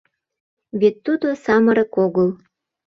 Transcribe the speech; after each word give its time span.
Вет 0.79 0.95
тудо 1.05 1.27
самырык 1.43 1.93
огыл. 2.05 2.29